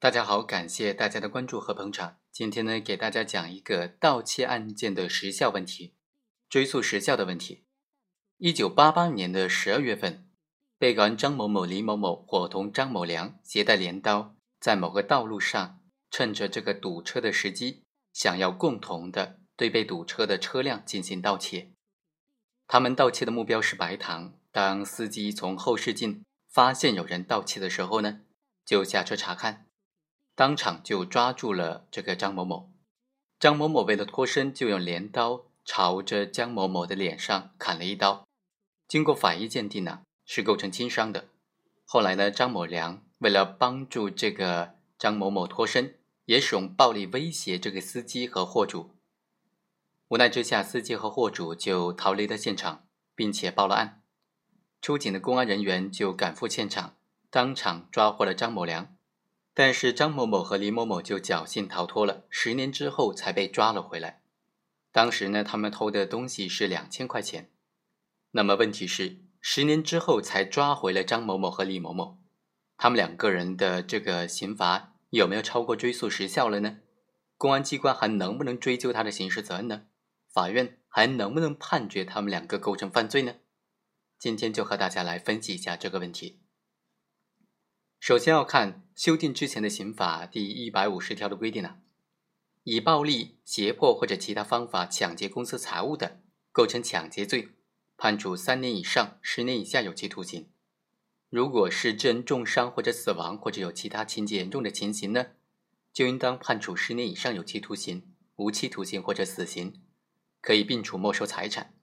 [0.00, 2.18] 大家好，感谢大家的关注和捧场。
[2.30, 5.96] 今天呢，给大家讲一个盗窃案件的时效问题，
[6.48, 7.64] 追诉时效的问题。
[8.36, 10.30] 一九八八年的十二月份，
[10.78, 15.80] 被告人张某某、李某某伙同张某良携带镰刀，在某个道路上，
[16.12, 21.72] 趁着这个堵车的时机，想要共同的对被堵车的车辆进行盗窃。
[22.68, 24.38] 他们盗窃的目标是白糖。
[24.52, 28.20] 当司机从后视镜发现有人盗窃的时候呢，
[28.64, 29.67] 就下车查看。
[30.38, 32.70] 当场就抓住了这个张某某，
[33.40, 38.24] 张某某为了脱身，就用镰刀朝着江某某的脸上砍了一刀。
[38.86, 41.26] 经过法医鉴定呢，是构成轻伤的。
[41.84, 45.96] 后来呢，张某良为了帮助这个张某某脱身，
[46.26, 48.94] 也使用暴力威胁这个司机和货主。
[50.06, 52.84] 无奈之下，司机和货主就逃离了现场，
[53.16, 54.02] 并且报了案。
[54.80, 56.94] 出警的公安人员就赶赴现场，
[57.28, 58.94] 当场抓获了张某良。
[59.58, 64.22] 但是张某某和李某某就侥幸逃脱了，十年之后才被抓了回来。
[64.92, 67.50] 当时呢，他们偷的东西是两千块钱。
[68.30, 72.20] 那么问题是，十年之后才抓回了张某某和李某某，
[72.76, 76.78] 他们两个人的这个刑罚有没有超过追诉时效了呢？
[77.36, 79.86] 公安机关还能不能追究他的刑事责任呢？
[80.32, 83.34] 法院还能不能判决他们两个构成犯罪呢？
[84.20, 86.42] 今天就和大家来分析一下这个问题。
[88.00, 91.78] 首先要看修订之前的刑法第一百五十条的规定呢，
[92.62, 96.20] 以暴力、胁迫或者其他方法抢劫公司财物的，
[96.52, 97.48] 构成抢劫罪，
[97.96, 100.44] 判处三年以上十年以下有期徒刑；
[101.28, 105.26] 如果是致人重伤或者死亡，或者有其他情节严重的情形呢，
[105.92, 109.82] 就应当判处十年以上有期徒刑、无期徒刑或者死刑，
[110.40, 111.74] 可以并处没收财产。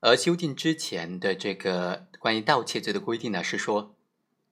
[0.00, 3.96] 而修订之前的这个关于盗窃罪的规定呢，是说。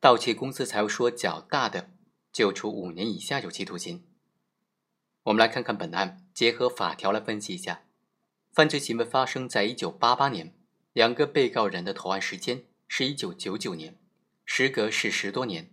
[0.00, 1.90] 盗窃公司财物数额较大的，
[2.32, 4.02] 就处五年以下有期徒刑。
[5.24, 7.82] 我们来看看本案，结合法条来分析一下。
[8.50, 10.54] 犯罪行为发生在一九八八年，
[10.94, 13.98] 两个被告人的投案时间是一九九九年，
[14.46, 15.70] 时隔是十多年，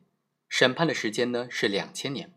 [0.49, 2.33] 审判的时间呢是两千年。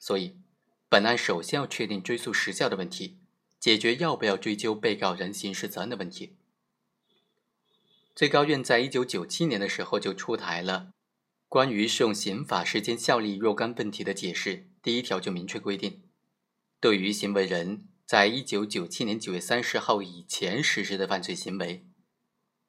[0.00, 0.40] 所以，
[0.88, 3.20] 本案首先要确定追诉时效的问题，
[3.60, 6.36] 解决要不要追究被告人刑事责任的问题。
[8.16, 10.94] 最高院在一九九七年的时候就出台了。
[11.48, 16.02] 关于适用刑法时间效力若干问题的解释，第一条就明确规定，
[16.78, 21.86] 对于行为人在一九九七年九月三十号以前实施的犯罪行为，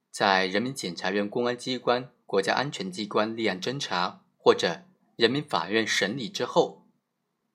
[0.09, 4.85] 在人民检察院公安机关、国家安全机关立案侦查或者
[5.17, 6.87] 人民法院审理之后，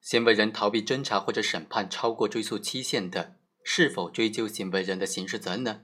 [0.03, 5.81] 行为人逃避侦查或者审判超过追诉期限的，是否追究行为人的刑事责任呢？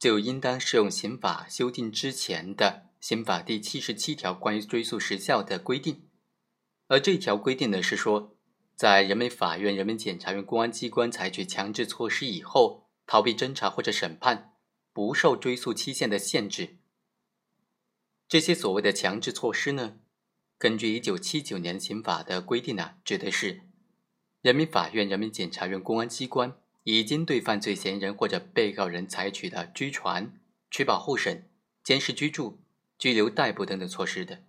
[0.00, 2.90] 就应当适用刑法修订之前的。
[3.04, 6.08] 刑法第七十七条关于追诉时效的规定，
[6.86, 8.34] 而这条规定呢是说，
[8.74, 14.54] 在人民法院、人民检察院、公安机关采取强制措施以后，逃避侦查或者审判，
[14.94, 16.78] 不受追诉期限的限制。
[18.26, 19.98] 这些所谓的强制措施呢，
[20.56, 23.68] 根据一九七九年刑法的规定呢，指的是
[24.40, 30.40] 人民法院、人民检察院、公安机关已经对犯罪嫌疑人或者被告人采取的拘传、
[30.70, 31.50] 取保候审、
[31.82, 32.63] 监视居住。
[32.98, 34.42] 拘留、逮捕等等措施的。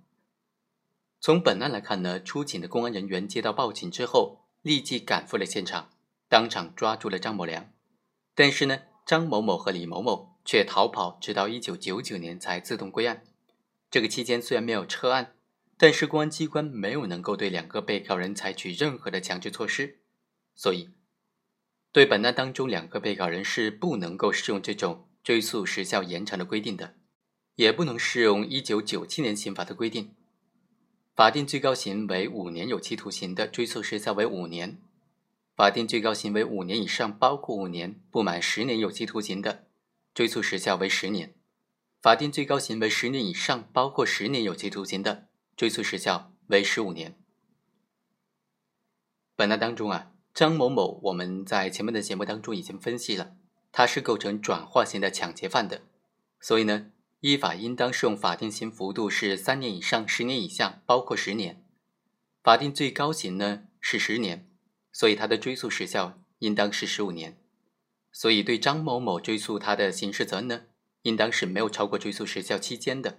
[1.20, 5.90] 从本案来看呢，出警的公安人员接到报警之后，立即赶赴了现场，
[6.30, 7.72] 当场抓住了张某良。
[8.36, 13.24] 但是呢，张某某和李某某却逃跑，直到一九九九年才自动归案。
[13.90, 15.36] 这个期间虽然没有撤案，
[15.78, 20.00] 但是公安机关没有能够对两个被告人采取任何的强制措施，
[20.54, 20.90] 所以
[21.92, 26.96] 对本案当中两个被告人是不能够适用这种追诉时效延长的规定的。
[27.56, 30.14] 也不能适用一九九七年刑法的规定，
[31.16, 34.78] 法定最高刑为五年有期徒刑的追诉时效为五年；
[35.56, 39.68] 法定最高刑为五年以上，包括五年不满十年有期徒刑的，
[40.14, 41.30] 追诉时效为十年；
[42.02, 47.18] 法定最高刑为十年以上，包括十年有期徒刑的，追诉时效为十五年。
[49.38, 53.38] 本案当中啊，张某某我们在前面的节目当中已经分析了，
[53.72, 55.84] 他是构成转化型的抢劫犯的，
[56.42, 56.92] 所以呢。
[57.26, 61.66] 依法应当适用法定刑幅度是三年以上十年以下，包括十年。
[62.44, 64.48] 法定最高刑呢是十年，
[64.92, 67.40] 所以他的追诉时效应当是十五年。
[68.12, 70.62] 所以对张某某追诉他的刑事责任呢，
[71.02, 73.18] 应当是没有超过追诉时效期间的。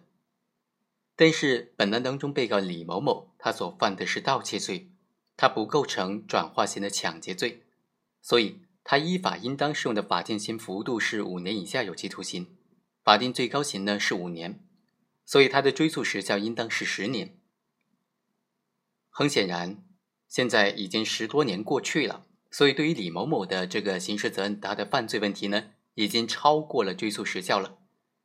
[1.17, 4.89] 但是本案当中被告李某某他所犯的是盗窃罪，
[5.37, 7.65] 他不构成转化型的抢劫罪，
[8.23, 12.56] 所以他依法应当适用的法定刑幅度是五年以下有期徒刑。
[13.07, 14.59] 法定最高刑呢是五年，
[15.25, 17.39] 所以他的追诉时效应当是十年。
[19.11, 19.85] 很显然，
[20.27, 27.79] 现在已经十多年过去了，所以对于李某某的这个刑事责任，他的犯罪问题呢，已经超过了追诉时效了，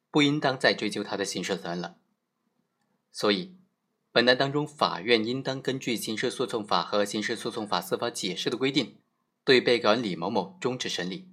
[0.10, 1.98] 不应当再追究他的刑事责任了。
[3.12, 3.56] 所以，
[4.12, 8.98] 本案当中，法院应当根据刑事诉讼法和刑事诉讼法司法解释的规定，
[9.44, 11.30] 对被告人李某某终止审理。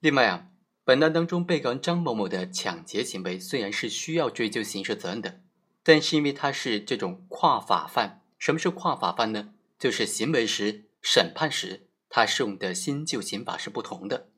[0.00, 0.49] 另外啊，
[0.84, 5.42] 本案当中，被告人张某某的抢劫行为虽然是需要追究刑事责任的。
[5.82, 9.54] 但是因为他是这种跨法犯，什么是跨法犯呢？
[9.78, 14.28] 就是行为时、审判时，他适用的新旧刑法是不同的，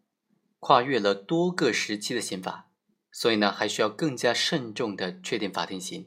[0.61, 2.71] 跨越了多个时期的刑法，
[3.11, 6.07] 所以呢，还需要更加慎重的确定法定刑。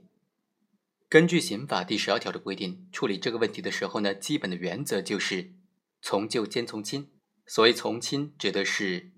[1.10, 5.54] 根据刑法第十二条的规定，处理这个问题的时候呢，基本的原则就是
[6.02, 7.10] 从旧兼从轻。
[7.46, 9.12] 所谓从轻，指的是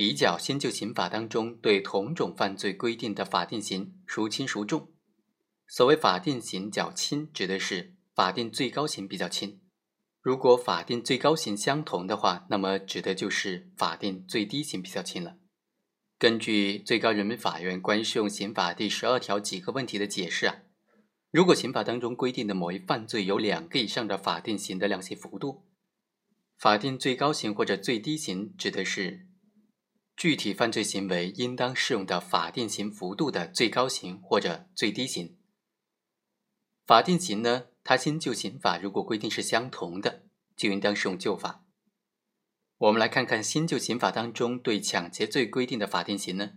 [0.00, 4.88] 比较新旧刑法当中对同种犯罪规定的法定刑孰轻孰重。
[5.68, 9.60] 所谓法定刑较轻，指的是法定最高刑比较轻。
[10.22, 15.36] 如果法定最高刑相同的话，那么指的就是法定最低刑比较轻了。
[16.18, 20.62] 根据最高人民法院关于适用刑法第十二条几个问题的解释啊，
[21.30, 25.66] 如果刑法当中规定的某一犯罪有两个以上的法定刑的量刑幅度，
[26.56, 29.26] 法定最高刑或者最低刑指的是
[30.20, 35.38] 具体犯罪行为应当适用的法定刑幅度的最高刑或者最低刑。
[36.84, 37.68] 法定刑呢？
[37.82, 41.64] 它新旧刑法如果规定是相同的，就应当适用旧法。
[42.76, 46.50] 我们来看看新旧刑法当中对抢劫罪规定的法定刑呢？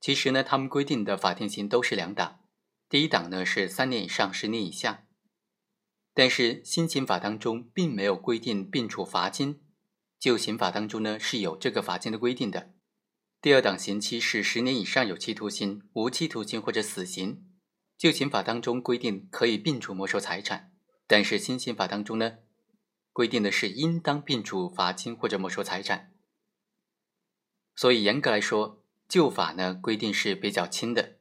[0.00, 2.40] 其实呢，他们规定的法定刑都是两档，
[2.88, 5.06] 第一档呢是三年以上十年以下。
[6.14, 9.60] 但是新刑法当中并没有规定并处罚金，
[10.18, 12.72] 旧刑法当中呢是有这个罚金的规定的。
[13.40, 17.44] 第二档刑期是十年以上有期徒刑、无期徒刑或者死刑。
[17.96, 20.72] 旧刑法当中规定可以并处没收财产，
[21.06, 22.38] 但是新刑法当中呢，
[23.12, 26.12] 规定的是应当并处罚金或者没收财产。
[27.74, 31.16] 所以严格来说，旧法呢规定是比较轻的。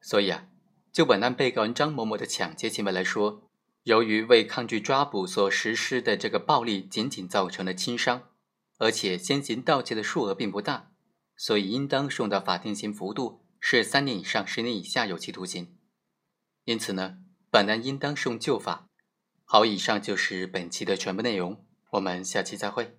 [0.00, 0.48] 所以啊，
[0.92, 3.45] 就本案被告人张某某的抢劫行为来说，
[3.86, 8.30] 由于为抗拒抓捕所实施的这个暴力仅仅造成了轻伤，
[8.78, 10.90] 而且先行盗窃的数额并不大，
[11.36, 15.78] 所以应当适用的法定刑幅度是三年以上十年以下有期徒刑。
[16.64, 17.18] 因此呢，
[17.48, 18.88] 本案应当适用旧法。
[19.44, 22.98] 好，以上就是本期的全部内容，我们下期再会。